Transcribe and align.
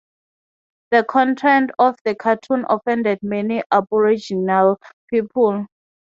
The 0.89 1.03
content 1.07 1.69
of 1.77 1.95
the 2.05 2.15
cartoon 2.15 2.65
offended 2.67 3.19
many 3.21 3.61
Aboriginal 3.71 4.79
people. 5.11 5.67